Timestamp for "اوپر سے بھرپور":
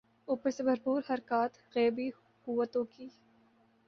0.27-1.01